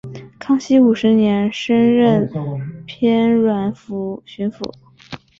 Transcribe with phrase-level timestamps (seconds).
[0.39, 2.27] 康熙五十年升任
[2.87, 4.73] 偏沅巡抚。